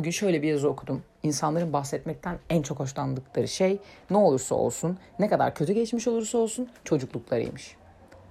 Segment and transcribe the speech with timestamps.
[0.00, 1.02] bugün şöyle bir yazı okudum.
[1.22, 3.78] İnsanların bahsetmekten en çok hoşlandıkları şey
[4.10, 7.76] ne olursa olsun, ne kadar kötü geçmiş olursa olsun çocukluklarıymış.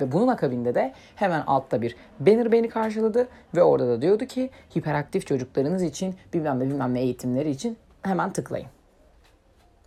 [0.02, 4.50] Ve bunun akabinde de hemen altta bir banner beni karşıladı ve orada da diyordu ki
[4.78, 8.68] hiperaktif çocuklarınız için bilmem ne bilmem ne eğitimleri için hemen tıklayın.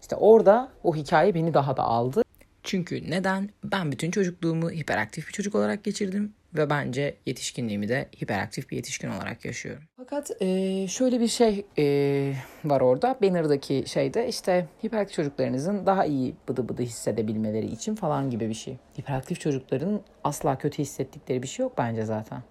[0.00, 2.22] İşte orada o hikaye beni daha da aldı.
[2.62, 3.50] Çünkü neden?
[3.64, 9.10] Ben bütün çocukluğumu hiperaktif bir çocuk olarak geçirdim ve bence yetişkinliğimi de hiperaktif bir yetişkin
[9.10, 9.82] olarak yaşıyorum.
[9.96, 11.84] Fakat e, şöyle bir şey e,
[12.64, 13.16] var orada.
[13.22, 18.76] Banner'daki şeyde işte hiperaktif çocuklarınızın daha iyi bıdı bıdı hissedebilmeleri için falan gibi bir şey.
[18.98, 22.42] Hiperaktif çocukların asla kötü hissettikleri bir şey yok bence zaten.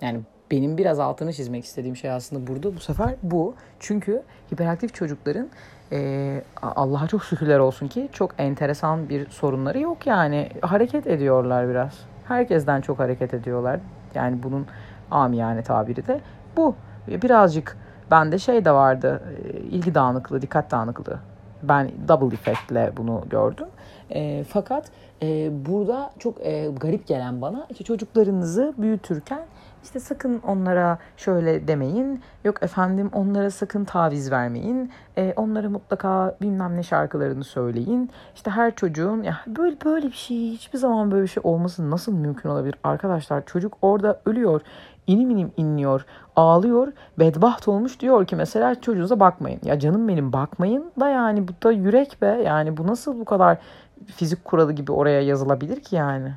[0.00, 3.54] Yani benim biraz altını çizmek istediğim şey aslında burada bu sefer bu.
[3.80, 5.48] Çünkü hiperaktif çocukların
[5.92, 10.48] e, Allah'a çok şükürler olsun ki çok enteresan bir sorunları yok yani.
[10.62, 12.06] Hareket ediyorlar biraz.
[12.28, 13.80] Herkesten çok hareket ediyorlar.
[14.14, 14.66] Yani bunun
[15.10, 16.20] amiyane tabiri de
[16.56, 16.74] bu.
[17.08, 17.76] Birazcık
[18.10, 19.22] bende şey de vardı.
[19.70, 21.18] ilgi dağınıklığı, dikkat dağınıklığı.
[21.62, 23.66] Ben double effectle bunu gördüm.
[24.10, 24.90] E, fakat
[25.22, 29.42] e, burada çok e, garip gelen bana işte çocuklarınızı büyütürken
[29.86, 32.22] işte sakın onlara şöyle demeyin.
[32.44, 34.90] Yok efendim onlara sakın taviz vermeyin.
[35.16, 38.10] E, onlara mutlaka bilmem ne şarkılarını söyleyin.
[38.34, 42.12] İşte her çocuğun ya böyle böyle bir şey hiçbir zaman böyle bir şey olması nasıl
[42.12, 42.74] mümkün olabilir?
[42.84, 44.60] Arkadaşlar çocuk orada ölüyor.
[45.06, 49.60] İnim inim inliyor, ağlıyor, bedbaht olmuş diyor ki mesela çocuğunuza bakmayın.
[49.64, 52.42] Ya canım benim bakmayın da yani bu da yürek be.
[52.46, 53.58] Yani bu nasıl bu kadar
[54.06, 56.32] fizik kuralı gibi oraya yazılabilir ki yani?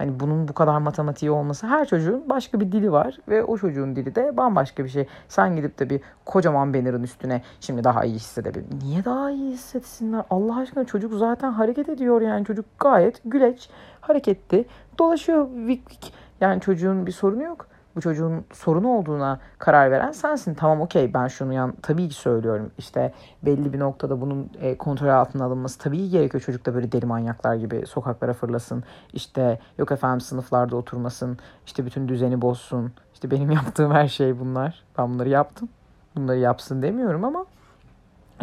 [0.00, 3.96] Hani bunun bu kadar matematiği olması her çocuğun başka bir dili var ve o çocuğun
[3.96, 5.06] dili de bambaşka bir şey.
[5.28, 8.66] Sen gidip de bir kocaman banner'ın üstüne şimdi daha iyi hissedebilir.
[8.82, 10.24] Niye daha iyi hissetsinler?
[10.30, 13.70] Allah aşkına çocuk zaten hareket ediyor yani çocuk gayet güleç,
[14.00, 14.64] hareketli,
[14.98, 16.12] dolaşıyor vik vik.
[16.40, 20.54] Yani çocuğun bir sorunu yok bu çocuğun sorunu olduğuna karar veren sensin.
[20.54, 22.70] Tamam okey ben şunu yan tabii ki söylüyorum.
[22.78, 26.42] İşte belli bir noktada bunun e, kontrol altına alınması tabii ki gerekiyor.
[26.42, 28.84] Çocuk da böyle deli manyaklar gibi sokaklara fırlasın.
[29.12, 31.38] İşte yok efendim sınıflarda oturmasın.
[31.66, 32.92] İşte bütün düzeni bozsun.
[33.14, 34.82] İşte benim yaptığım her şey bunlar.
[34.98, 35.68] Ben bunları yaptım.
[36.16, 37.46] Bunları yapsın demiyorum ama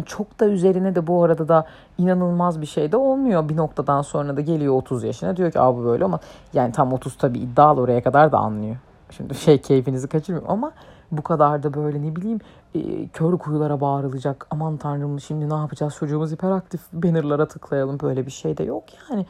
[0.06, 1.66] çok da üzerine de bu arada da
[1.98, 3.48] inanılmaz bir şey de olmuyor.
[3.48, 6.20] Bir noktadan sonra da geliyor 30 yaşına diyor ki bu böyle ama
[6.52, 8.76] yani tam 30 tabii iddialı oraya kadar da anlıyor.
[9.10, 10.72] Şimdi şey keyfinizi kaçırmıyorum ama
[11.12, 12.40] bu kadar da böyle ne bileyim
[12.74, 14.46] e, kör kuyulara bağırılacak.
[14.50, 19.26] Aman tanrım şimdi ne yapacağız çocuğumuz hiperaktif bannerlara tıklayalım böyle bir şey de yok yani.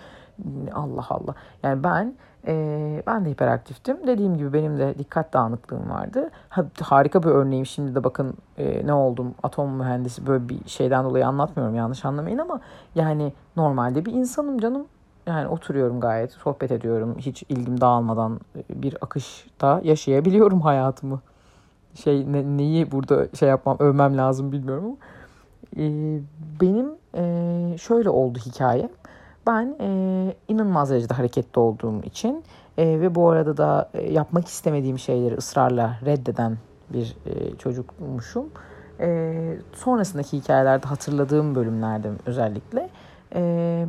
[0.75, 1.35] Allah Allah.
[1.63, 2.15] Yani ben
[2.47, 4.07] e, ben de hiperaktiftim.
[4.07, 6.31] Dediğim gibi benim de dikkat dağınıklığım vardı.
[6.49, 11.05] Ha, harika bir örneğim şimdi de bakın e, ne oldum atom mühendisi böyle bir şeyden
[11.05, 12.61] dolayı anlatmıyorum yanlış anlamayın ama
[12.95, 14.87] yani normalde bir insanım canım
[15.29, 17.17] yani oturuyorum gayet, sohbet ediyorum.
[17.19, 18.41] Hiç ilgim dağılmadan
[18.71, 21.21] bir akışta yaşayabiliyorum hayatımı.
[21.95, 24.97] Şey ne, neyi burada şey yapmam, övmem lazım bilmiyorum ama.
[25.77, 26.21] Ee,
[26.61, 28.91] benim e, şöyle oldu hikayem.
[29.47, 29.89] Ben e,
[30.49, 32.45] inanılmaz derecede hareketli olduğum için
[32.79, 36.59] e, ve bu arada da e, yapmak istemediğim şeyleri ısrarla reddeden
[36.91, 38.45] bir e, çocukmuşum.
[39.01, 42.91] E, sonrasındaki hikayelerde hatırladığım bölümlerde özellikle
[43.35, 43.87] e,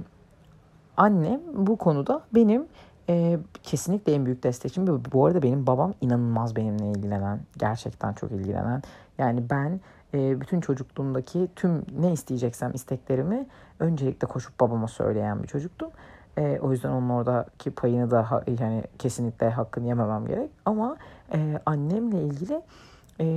[0.99, 2.67] annem bu konuda benim
[3.09, 4.87] e, kesinlikle en büyük destekçim.
[5.11, 8.81] Bu arada benim babam inanılmaz benimle ilgilenen, gerçekten çok ilgilenen.
[9.17, 9.79] Yani ben
[10.13, 13.47] e, bütün çocukluğumdaki tüm ne isteyeceksem isteklerimi
[13.79, 15.89] öncelikle koşup babama söyleyen bir çocuktum.
[16.37, 20.51] E, o yüzden onun oradaki payını da yani kesinlikle hakkını yememem gerek.
[20.65, 20.97] Ama
[21.33, 22.61] e, annemle ilgili
[23.19, 23.27] e,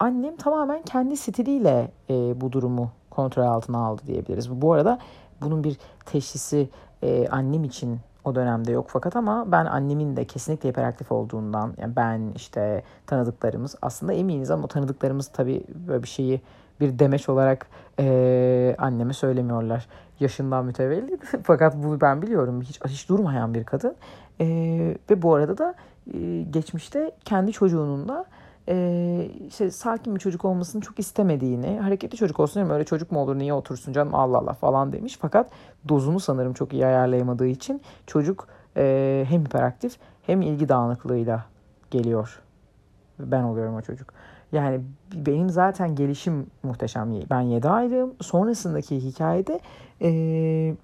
[0.00, 4.50] annem tamamen kendi stiliyle e, bu durumu kontrol altına aldı diyebiliriz.
[4.50, 4.98] Bu arada
[5.42, 5.76] bunun bir
[6.06, 6.68] teşhisi
[7.02, 11.96] e, annem için o dönemde yok fakat ama ben annemin de kesinlikle hiperaktif olduğundan yani
[11.96, 16.40] ben işte tanıdıklarımız aslında eminiz ama tanıdıklarımız tabii böyle bir şeyi
[16.80, 17.66] bir demeç olarak
[17.98, 19.88] e, anneme söylemiyorlar.
[20.20, 21.22] Yaşından mütevellit.
[21.42, 22.62] Fakat bunu ben biliyorum.
[22.62, 23.94] Hiç hiç durmayan bir kadın.
[24.40, 24.46] E,
[25.10, 25.74] ve bu arada da
[26.14, 28.24] e, geçmişte kendi çocuğunun da
[28.68, 33.20] e, işte sakin bir çocuk olmasını çok istemediğini, hareketli çocuk olsun ama öyle çocuk mu
[33.20, 35.18] olur niye otursun canım Allah Allah falan demiş.
[35.20, 35.50] Fakat
[35.88, 41.44] dozunu sanırım çok iyi ayarlayamadığı için çocuk e, hem hiperaktif hem ilgi dağınıklığıyla
[41.90, 42.42] geliyor.
[43.18, 44.12] Ben oluyorum o çocuk.
[44.52, 44.80] Yani
[45.14, 47.12] benim zaten gelişim muhteşem.
[47.30, 48.14] Ben 7 aylığım.
[48.20, 49.60] Sonrasındaki hikayede
[50.02, 50.76] e,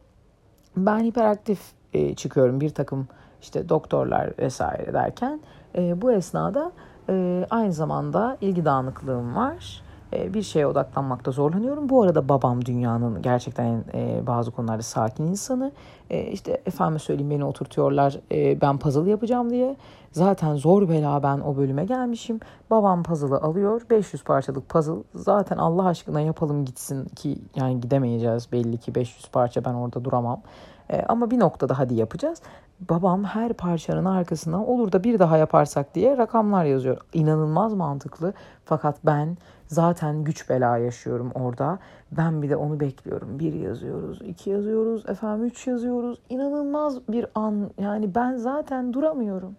[0.77, 1.61] ben hiperaktif
[1.93, 2.61] e, çıkıyorum.
[2.61, 3.09] Bir takım
[3.43, 5.41] işte doktorlar vesaire derken
[5.75, 6.73] e, bu esnada
[7.09, 9.83] e, aynı zamanda ilgi dağınıklığım var
[10.13, 11.89] e, bir şeye odaklanmakta zorlanıyorum.
[11.89, 15.73] Bu arada babam dünyanın gerçekten e, bazı konularda sakin insanı.
[16.11, 19.77] E, işte efendim söyleyeyim beni oturtuyorlar e, ben puzzle yapacağım diye.
[20.13, 22.41] Zaten zor bela ben o bölüme gelmişim.
[22.71, 23.83] Babam puzzle'ı alıyor.
[23.91, 25.03] 500 parçalık puzzle.
[25.15, 30.41] Zaten Allah aşkına yapalım gitsin ki yani gidemeyeceğiz belli ki 500 parça ben orada duramam.
[30.91, 32.43] E, ama bir noktada hadi yapacağız.
[32.91, 36.99] Babam her parçanın arkasına olur da bir daha yaparsak diye rakamlar yazıyor.
[37.13, 38.33] İnanılmaz mantıklı.
[38.65, 39.37] Fakat ben
[39.67, 41.79] zaten güç bela yaşıyorum orada.
[42.13, 43.39] Ben bir de onu bekliyorum.
[43.39, 46.19] Bir yazıyoruz, iki yazıyoruz, efendim üç yazıyoruz.
[46.29, 47.71] İnanılmaz bir an.
[47.79, 49.57] Yani ben zaten duramıyorum.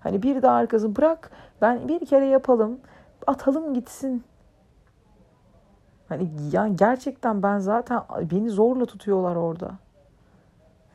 [0.00, 1.30] Hani bir de arkası bırak.
[1.62, 2.78] Ben bir kere yapalım.
[3.26, 4.24] Atalım gitsin.
[6.08, 9.70] Hani yani gerçekten ben zaten beni zorla tutuyorlar orada.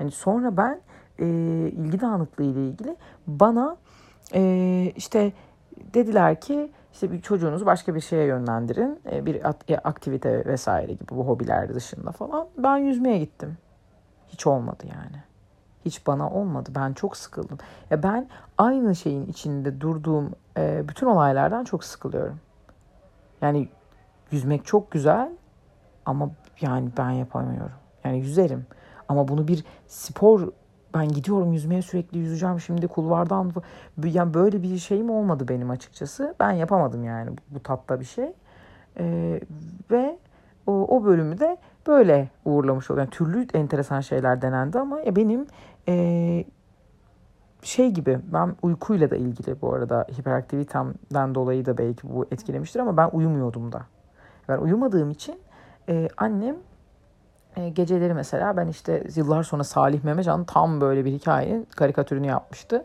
[0.01, 0.81] Hani sonra ben
[1.19, 1.25] e,
[1.69, 2.95] ilgi dağınıklığı ile ilgili
[3.27, 3.77] bana
[4.33, 5.33] e, işte
[5.93, 8.99] dediler ki işte bir çocuğunuzu başka bir şeye yönlendirin.
[9.11, 9.35] E, bir
[9.69, 12.47] e, aktivite vesaire gibi bu hobiler dışında falan.
[12.57, 13.57] Ben yüzmeye gittim.
[14.27, 15.23] Hiç olmadı yani.
[15.85, 16.69] Hiç bana olmadı.
[16.75, 17.57] Ben çok sıkıldım.
[17.89, 18.27] Ya ben
[18.57, 22.39] aynı şeyin içinde durduğum e, bütün olaylardan çok sıkılıyorum.
[23.41, 23.69] Yani
[24.31, 25.31] yüzmek çok güzel
[26.05, 26.29] ama
[26.61, 27.75] yani ben yapamıyorum.
[28.03, 28.65] Yani yüzerim.
[29.11, 30.51] Ama bunu bir spor
[30.93, 33.51] ben gidiyorum yüzmeye sürekli yüzeceğim şimdi kulvardan
[34.03, 36.35] yani böyle bir şeyim olmadı benim açıkçası.
[36.39, 38.33] Ben yapamadım yani bu, bu tatta bir şey.
[38.99, 39.41] Ee,
[39.91, 40.17] ve
[40.67, 43.05] o, o bölümü de böyle uğurlamış oluyor.
[43.05, 45.47] Yani türlü enteresan şeyler denendi ama ya benim
[45.87, 46.45] e,
[47.63, 52.97] şey gibi ben uykuyla da ilgili bu arada hiperaktivitemden dolayı da belki bu etkilemiştir ama
[52.97, 53.81] ben uyumuyordum da.
[54.49, 55.39] Ben uyumadığım için
[55.89, 56.55] e, annem
[57.55, 62.83] e, geceleri mesela ben işte yıllar sonra Salih Memecan tam böyle bir hikayenin karikatürünü yapmıştı.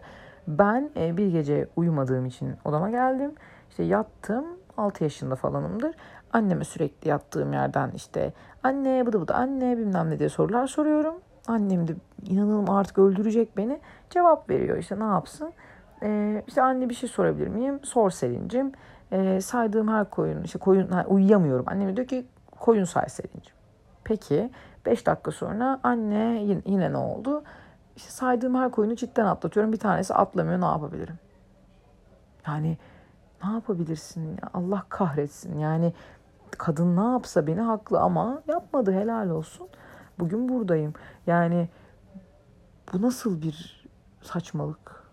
[0.48, 3.32] Ben e, bir gece uyumadığım için odama geldim.
[3.70, 4.44] İşte yattım
[4.76, 5.94] 6 yaşında falanımdır.
[6.32, 8.32] Anneme sürekli yattığım yerden işte
[8.62, 11.14] anne bıdı bıdı anne bilmem ne diye sorular soruyorum.
[11.48, 13.80] Annem de inanılmaz artık öldürecek beni.
[14.10, 15.52] Cevap veriyor işte ne yapsın.
[16.02, 17.80] Ee, işte anne bir şey sorabilir miyim?
[17.82, 18.72] Sor Selin'cim.
[19.12, 21.64] Ee, saydığım her koyun işte koyun ha, uyuyamıyorum.
[21.68, 22.26] Annem diyor ki
[22.60, 23.55] koyun say Selin'cim.
[24.06, 24.50] Peki
[24.86, 27.42] 5 dakika sonra anne yine, ne oldu?
[27.96, 29.72] İşte saydığım her koyunu cidden atlatıyorum.
[29.72, 31.18] Bir tanesi atlamıyor ne yapabilirim?
[32.46, 32.78] Yani
[33.44, 34.28] ne yapabilirsin?
[34.30, 34.50] Ya?
[34.54, 35.58] Allah kahretsin.
[35.58, 35.92] Yani
[36.58, 39.68] kadın ne yapsa beni haklı ama yapmadı helal olsun.
[40.18, 40.92] Bugün buradayım.
[41.26, 41.68] Yani
[42.92, 43.86] bu nasıl bir
[44.22, 45.05] saçmalık?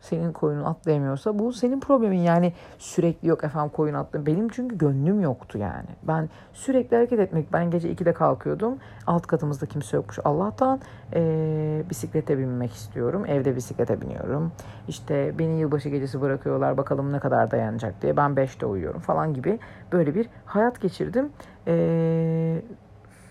[0.00, 2.18] Senin koyunun atlayamıyorsa bu senin problemin.
[2.18, 4.26] Yani sürekli yok efendim koyun atlayın.
[4.26, 5.88] Benim çünkü gönlüm yoktu yani.
[6.02, 7.52] Ben sürekli hareket etmek.
[7.52, 8.78] Ben gece 2'de kalkıyordum.
[9.06, 10.80] Alt katımızda kimse yokmuş Allah'tan.
[11.14, 13.24] Ee, bisiklete binmek istiyorum.
[13.26, 14.52] Evde bisiklete biniyorum.
[14.88, 16.76] İşte beni yılbaşı gecesi bırakıyorlar.
[16.76, 18.16] Bakalım ne kadar dayanacak diye.
[18.16, 19.58] Ben 5'te uyuyorum falan gibi.
[19.92, 21.28] Böyle bir hayat geçirdim.
[21.66, 22.62] Ee,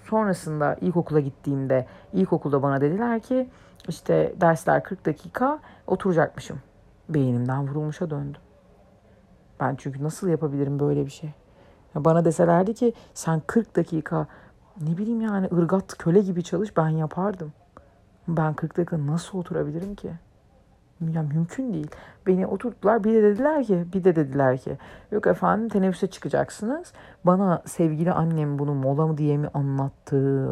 [0.09, 3.49] sonrasında ilkokula gittiğimde ilkokulda bana dediler ki
[3.89, 6.59] işte dersler 40 dakika oturacakmışım.
[7.09, 8.41] Beynimden vurulmuşa döndüm.
[9.59, 11.29] Ben çünkü nasıl yapabilirim böyle bir şey?
[11.95, 14.27] Ya bana deselerdi ki sen 40 dakika
[14.81, 17.53] ne bileyim yani ırgat köle gibi çalış ben yapardım.
[18.27, 20.11] Ben 40 dakika nasıl oturabilirim ki?
[21.01, 21.91] Ya mümkün değil.
[22.27, 24.77] Beni oturttular bir de dediler ki bir de dediler ki
[25.11, 26.93] yok efendim teneffüse çıkacaksınız.
[27.25, 30.49] Bana sevgili annem bunu mola mı diye mi anlattı?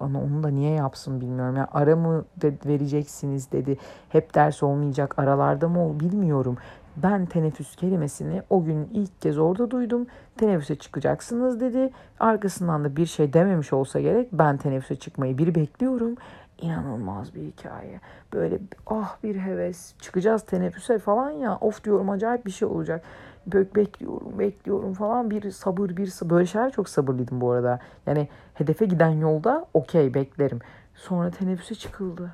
[0.00, 1.56] Ama onu da niye yapsın bilmiyorum.
[1.56, 3.78] Yani ara mı de vereceksiniz dedi.
[4.08, 6.56] Hep ders olmayacak aralarda mı ol bilmiyorum.
[6.96, 10.06] Ben teneffüs kelimesini o gün ilk kez orada duydum.
[10.36, 11.90] Teneffüse çıkacaksınız dedi.
[12.20, 14.28] Arkasından da bir şey dememiş olsa gerek.
[14.32, 16.16] Ben teneffüse çıkmayı bir bekliyorum
[16.62, 18.00] inanılmaz bir hikaye.
[18.32, 19.94] Böyle ah bir heves.
[19.98, 21.58] Çıkacağız teneffüse falan ya.
[21.60, 23.04] Of diyorum acayip bir şey olacak.
[23.46, 25.30] Böyle bekliyorum, bekliyorum falan.
[25.30, 26.30] Bir sabır, bir sabır.
[26.30, 27.80] Böyle şeyler çok sabırlıydım bu arada.
[28.06, 30.58] Yani hedefe giden yolda okey beklerim.
[30.94, 32.30] Sonra teneffüse çıkıldı.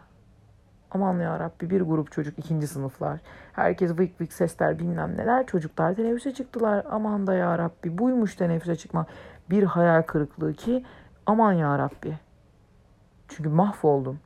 [0.90, 3.20] Aman ya Rabbi bir grup çocuk ikinci sınıflar.
[3.52, 5.46] Herkes vık vık sesler bilmem neler.
[5.46, 6.86] Çocuklar teneffüse çıktılar.
[6.90, 9.06] Aman da ya Rabbi buymuş teneffüse çıkma.
[9.50, 10.84] Bir hayal kırıklığı ki
[11.26, 12.18] aman ya Rabbi.
[13.28, 14.20] Çünkü mahvoldum.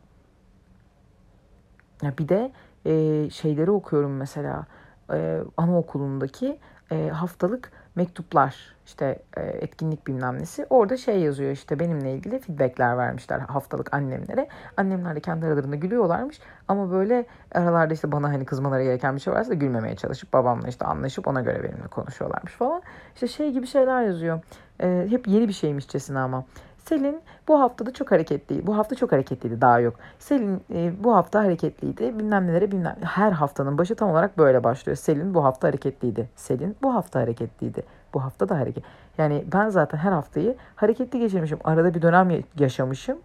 [2.03, 2.53] Ya bir de
[2.87, 4.67] e, şeyleri okuyorum mesela
[5.13, 6.59] e, anaokulundaki
[6.93, 12.99] e, haftalık mektuplar işte e, etkinlik bilmem nesi orada şey yazıyor işte benimle ilgili feedbackler
[12.99, 14.49] vermişler haftalık annemlere.
[14.77, 19.33] Annemler de kendi aralarında gülüyorlarmış ama böyle aralarda işte bana hani kızmaları gereken bir şey
[19.33, 22.83] varsa da gülmemeye çalışıp babamla işte anlaşıp ona göre benimle konuşuyorlarmış falan.
[23.15, 24.41] İşte şey gibi şeyler yazıyor.
[24.81, 26.45] E, hep yeni bir şeymişçesine ama
[26.85, 28.67] Selin bu hafta da çok hareketliydi.
[28.67, 29.95] Bu hafta çok hareketliydi daha yok.
[30.19, 32.19] Selin e, bu hafta hareketliydi.
[32.19, 32.97] Bilmem nelere bilmem.
[33.01, 34.97] Her haftanın başı tam olarak böyle başlıyor.
[34.97, 36.29] Selin bu hafta hareketliydi.
[36.37, 37.83] Selin bu hafta hareketliydi.
[38.15, 38.85] Bu hafta da hareket.
[39.19, 41.59] Yani ben zaten her haftayı hareketli geçirmişim.
[41.65, 43.19] Arada bir dönem yaşamışım.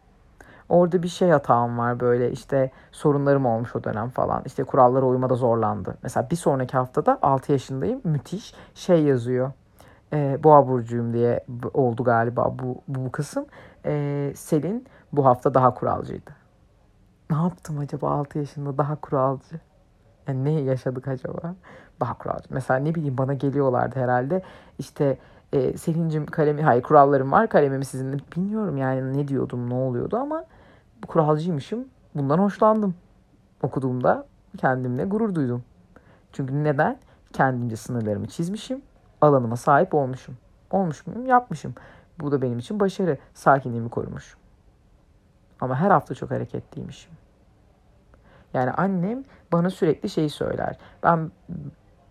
[0.70, 4.42] Orada bir şey hatam var böyle işte sorunlarım olmuş o dönem falan.
[4.46, 5.98] İşte kurallara uymada zorlandı.
[6.04, 8.02] Mesela bir sonraki haftada 6 yaşındayım.
[8.04, 9.52] Müthiş şey yazıyor.
[10.16, 13.46] E, Boğa burcuyum diye oldu galiba bu bu kısım.
[13.86, 16.32] E, Selin bu hafta daha kuralcıydı.
[17.30, 19.60] Ne yaptım acaba 6 yaşında daha kuralcı?
[20.28, 21.56] Yani ne yaşadık acaba?
[22.00, 22.46] Daha kuralcı.
[22.50, 24.42] Mesela ne bileyim bana geliyorlardı herhalde.
[24.80, 25.18] İşte
[25.54, 28.18] e, Selin'cim kalemi, hayır kurallarım var kalemimi sizinle.
[28.36, 30.46] Bilmiyorum yani ne diyordum ne oluyordu ama
[31.08, 31.86] kuralcıymışım.
[32.16, 32.96] Bundan hoşlandım.
[33.64, 34.26] Okuduğumda
[34.58, 35.64] kendimle gurur duydum.
[36.32, 36.98] Çünkü neden?
[37.34, 38.82] Kendimce sınırlarımı çizmişim.
[39.26, 40.38] Alanıma sahip olmuşum.
[40.72, 41.26] Olmuş muyum?
[41.26, 41.76] Yapmışım.
[42.20, 43.18] Bu da benim için başarı.
[43.34, 44.38] Sakinliğimi korumuş.
[45.62, 47.12] Ama her hafta çok hareketliymişim.
[48.54, 50.78] Yani annem bana sürekli şeyi söyler.
[51.04, 51.32] Ben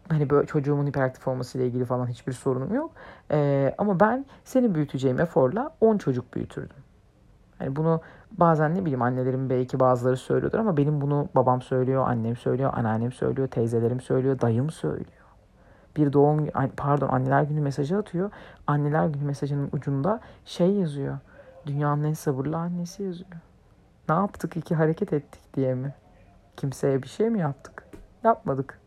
[0.08, 2.90] hani böyle çocuğumun hiperaktif olmasıyla ilgili falan hiçbir sorunum yok.
[3.30, 6.76] Ee, ama ben seni büyüteceğim eforla 10 çocuk büyütürdüm.
[7.58, 12.36] Hani bunu bazen ne bileyim annelerim belki bazıları söylüyordur ama benim bunu babam söylüyor, annem
[12.36, 15.23] söylüyor, anneannem söylüyor, teyzelerim söylüyor, dayım söylüyor.
[15.96, 16.46] Bir doğum
[16.76, 18.30] pardon anneler günü mesajı atıyor.
[18.66, 21.18] Anneler günü mesajının ucunda şey yazıyor.
[21.66, 23.30] Dünyanın en sabırlı annesi yazıyor.
[24.08, 25.94] Ne yaptık iki hareket ettik diye mi?
[26.56, 27.84] Kimseye bir şey mi yaptık?
[28.24, 28.80] Yapmadık.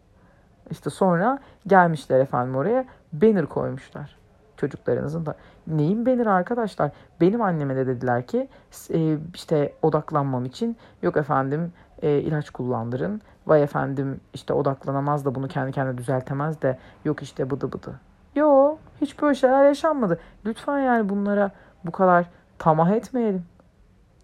[0.71, 4.17] İşte sonra gelmişler efendim oraya banner koymuşlar
[4.57, 5.35] çocuklarınızın da.
[5.67, 6.91] Neyin banner arkadaşlar?
[7.21, 8.47] Benim anneme de dediler ki
[8.93, 13.21] e, işte odaklanmam için yok efendim e, ilaç kullandırın.
[13.47, 17.99] Vay efendim işte odaklanamaz da bunu kendi kendine düzeltemez de yok işte bıdı bıdı.
[18.35, 20.19] Yo hiç böyle şeyler yaşanmadı.
[20.45, 21.51] Lütfen yani bunlara
[21.85, 22.25] bu kadar
[22.59, 23.45] tamah etmeyelim.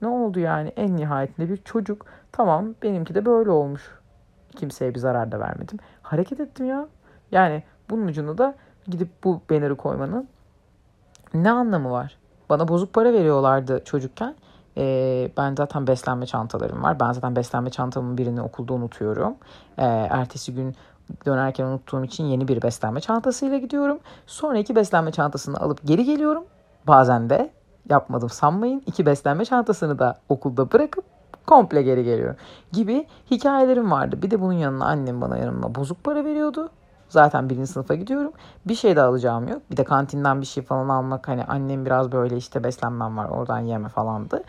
[0.02, 4.00] Ne oldu yani en nihayetinde bir çocuk tamam benimki de böyle olmuş.
[4.56, 5.80] Kimseye bir zarar da vermedim.
[6.02, 6.88] Hareket ettim ya.
[7.32, 8.56] Yani bunun ucunda da
[8.88, 10.28] gidip bu banner'ı koymanın
[11.34, 12.18] ne anlamı var?
[12.50, 14.36] Bana bozuk para veriyorlardı çocukken.
[14.78, 17.00] Ee, ben zaten beslenme çantalarım var.
[17.00, 19.36] Ben zaten beslenme çantamın birini okulda unutuyorum.
[19.78, 20.76] Ee, ertesi gün
[21.26, 24.00] dönerken unuttuğum için yeni bir beslenme çantasıyla gidiyorum.
[24.28, 26.44] Sonra iki beslenme çantasını alıp geri geliyorum.
[26.88, 27.52] Bazen de
[27.90, 28.84] yapmadım sanmayın.
[28.86, 31.06] İki beslenme çantasını da okulda bırakıp
[31.48, 32.36] komple geri geliyorum.
[32.72, 34.22] Gibi hikayelerim vardı.
[34.22, 36.70] Bir de bunun yanına annem bana yanıma bozuk para veriyordu.
[37.14, 38.32] Zaten birinci sınıfa gidiyorum.
[38.66, 39.62] Bir şey de alacağım yok.
[39.72, 43.60] Bir de kantinden bir şey falan almak hani annem biraz böyle işte beslenmem var oradan
[43.60, 44.44] yeme falandı.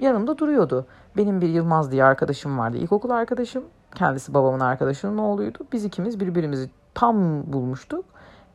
[0.00, 0.86] Yanımda duruyordu.
[1.16, 2.76] Benim bir Yılmaz diye arkadaşım vardı.
[2.76, 3.64] İlkokul arkadaşım.
[3.94, 5.58] Kendisi babamın arkadaşının oğluydu.
[5.72, 8.04] Biz ikimiz birbirimizi tam bulmuştuk.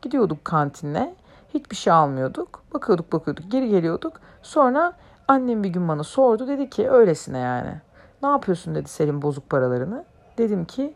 [0.02, 1.14] Gidiyorduk kantine.
[1.54, 2.62] Hiçbir şey almıyorduk.
[2.74, 4.12] Bakıyorduk bakıyorduk geri geliyorduk.
[4.42, 4.92] Sonra
[5.28, 6.48] annem bir gün bana sordu.
[6.48, 7.80] Dedi ki öylesine yani.
[8.22, 10.04] Ne yapıyorsun dedi Selim bozuk paralarını.
[10.38, 10.94] Dedim ki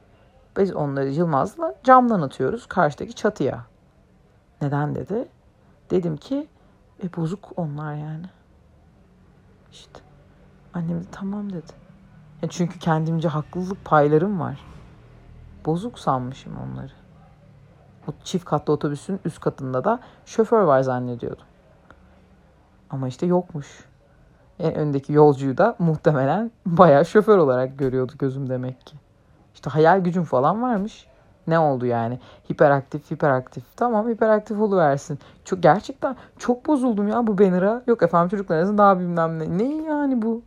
[0.57, 3.65] biz onları Yılmaz'la camdan atıyoruz karşıdaki çatıya.
[4.63, 5.29] Neden dedi.
[5.91, 6.49] Dedim ki
[7.03, 8.27] e bozuk onlar yani.
[9.73, 10.01] İşte
[10.75, 11.73] annem de tamam dedi.
[12.43, 14.61] Ya çünkü kendimce haklılık paylarım var.
[15.67, 16.93] Bozuk sanmışım onları.
[18.09, 21.47] O çift katlı otobüsün üst katında da şoför var zannediyordum.
[22.91, 23.85] Ama işte yokmuş.
[24.59, 28.97] En öndeki yolcuyu da muhtemelen bayağı şoför olarak görüyordu gözüm demek ki.
[29.55, 31.07] İşte hayal gücün falan varmış.
[31.47, 32.19] Ne oldu yani?
[32.53, 33.77] Hiperaktif, hiperaktif.
[33.77, 35.19] Tamam hiperaktif oluversin.
[35.45, 37.83] Çok, gerçekten çok bozuldum ya bu banner'a.
[37.87, 39.59] Yok efendim çocuklarınızın daha bilmem ne.
[39.59, 40.43] Ne yani bu?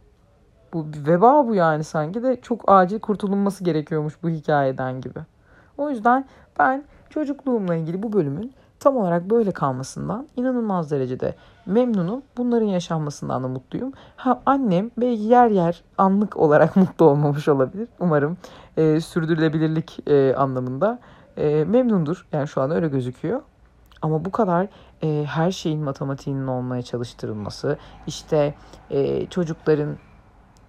[0.74, 5.20] Bu bir veba bu yani sanki de çok acil kurtulunması gerekiyormuş bu hikayeden gibi.
[5.78, 6.26] O yüzden
[6.60, 12.22] ben çocukluğumla ilgili bu bölümün tam olarak böyle kalmasından inanılmaz derecede memnunum.
[12.38, 13.94] Bunların yaşanmasından da mutluyum.
[14.16, 17.88] Ha, annem belki yer yer anlık olarak mutlu olmamış olabilir.
[18.00, 18.38] Umarım
[18.78, 21.00] e, sürdürülebilirlik e, anlamında
[21.38, 22.28] e, memnundur.
[22.32, 23.42] Yani şu an öyle gözüküyor.
[24.02, 24.68] Ama bu kadar
[25.04, 28.56] e, her şeyin matematiğinin olmaya çalıştırılması, işte
[28.90, 29.98] e, çocukların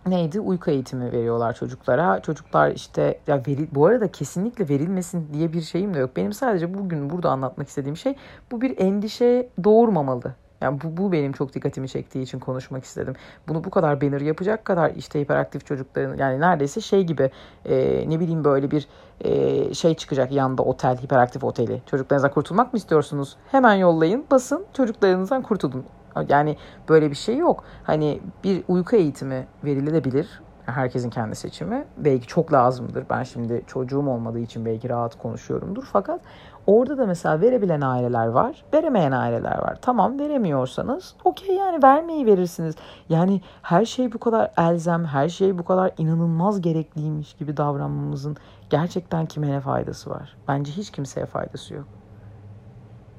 [0.06, 2.20] neydi uyku eğitimi veriyorlar çocuklara.
[2.20, 6.16] Çocuklar işte ya veri, bu arada kesinlikle verilmesin diye bir şeyim de yok.
[6.16, 8.16] Benim sadece bugün burada anlatmak istediğim şey
[8.50, 10.34] bu bir endişe doğurmamalı.
[10.60, 13.14] Yani bu, bu benim çok dikkatimi çektiği için konuşmak istedim.
[13.48, 17.30] Bunu bu kadar banner yapacak kadar işte hiperaktif çocukların yani neredeyse şey gibi
[17.64, 18.88] e, ne bileyim böyle bir
[19.20, 21.82] e, şey çıkacak yanda otel, hiperaktif oteli.
[21.86, 23.36] Çocuklarınızdan kurtulmak mı istiyorsunuz?
[23.50, 25.84] Hemen yollayın, basın, çocuklarınızdan kurtulun.
[26.28, 26.56] Yani
[26.88, 27.64] böyle bir şey yok.
[27.84, 30.40] Hani bir uyku eğitimi verilebilir.
[30.66, 31.84] Herkesin kendi seçimi.
[31.96, 33.04] Belki çok lazımdır.
[33.10, 35.84] Ben şimdi çocuğum olmadığı için belki rahat konuşuyorumdur.
[35.92, 36.20] Fakat
[36.66, 39.78] orada da mesela verebilen aileler var, veremeyen aileler var.
[39.82, 42.74] Tamam veremiyorsanız okey yani vermeyi verirsiniz.
[43.08, 48.36] Yani her şey bu kadar elzem, her şey bu kadar inanılmaz gerekliymiş gibi davranmamızın
[48.70, 50.36] gerçekten kime ne faydası var?
[50.48, 51.86] Bence hiç kimseye faydası yok.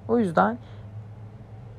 [0.08, 0.58] O yüzden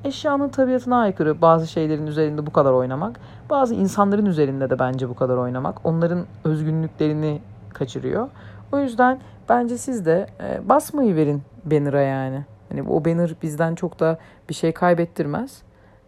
[0.03, 3.19] eşyanın tabiatına aykırı bazı şeylerin üzerinde bu kadar oynamak.
[3.49, 5.85] Bazı insanların üzerinde de bence bu kadar oynamak.
[5.85, 7.41] Onların özgünlüklerini
[7.73, 8.29] kaçırıyor.
[8.71, 12.45] O yüzden bence siz de e, basmayı verin banner'a yani.
[12.69, 14.17] Hani o banner bizden çok da
[14.49, 15.61] bir şey kaybettirmez.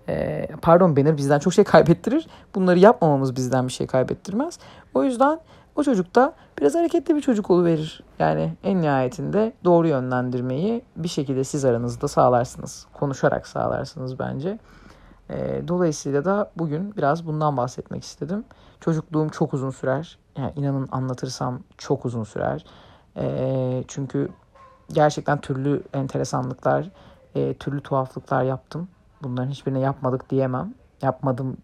[0.09, 2.27] E, pardon banner bizden çok şey kaybettirir.
[2.55, 4.59] Bunları yapmamamız bizden bir şey kaybettirmez.
[4.93, 5.39] O yüzden
[5.75, 8.03] o çocuk da biraz hareketli bir çocuk verir.
[8.19, 12.87] Yani en nihayetinde doğru yönlendirmeyi bir şekilde siz aranızda sağlarsınız.
[12.93, 14.59] Konuşarak sağlarsınız bence.
[15.29, 18.45] E, dolayısıyla da bugün biraz bundan bahsetmek istedim.
[18.79, 20.17] Çocukluğum çok uzun sürer.
[20.37, 22.65] Yani inanın anlatırsam çok uzun sürer.
[23.17, 24.29] E, çünkü
[24.93, 26.89] gerçekten türlü enteresanlıklar,
[27.35, 28.87] e, türlü tuhaflıklar yaptım.
[29.23, 30.73] Bunların hiçbirini yapmadık diyemem.
[31.01, 31.57] Yapmadım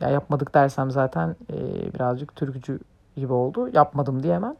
[0.00, 1.56] ya yapmadık dersem zaten e,
[1.94, 2.80] birazcık türkücü
[3.18, 3.68] gibi oldu.
[3.72, 4.54] Yapmadım diyemem.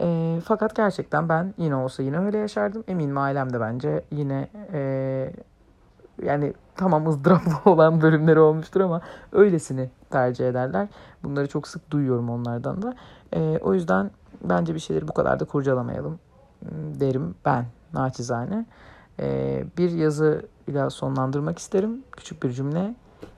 [0.00, 2.84] E, fakat gerçekten ben yine olsa yine öyle yaşardım.
[2.88, 5.32] Eminim ailem de bence yine e,
[6.22, 9.00] yani tamam ızdıraplı olan bölümleri olmuştur ama
[9.32, 10.88] öylesini tercih ederler.
[11.22, 12.94] Bunları çok sık duyuyorum onlardan da.
[13.32, 14.10] E, o yüzden
[14.44, 16.18] bence bir şeyleri bu kadar da kurcalamayalım
[17.00, 18.66] derim ben naçizane.
[19.20, 22.04] E, bir yazı ile sonlandırmak isterim.
[22.12, 22.94] Küçük bir cümle.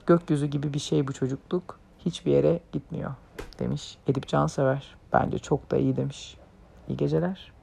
[0.07, 1.79] Gökyüzü gibi bir şey bu çocukluk.
[1.99, 3.11] Hiçbir yere gitmiyor
[3.59, 4.97] demiş Edip Cansever.
[5.13, 6.37] Bence çok da iyi demiş.
[6.89, 7.56] İyi geceler.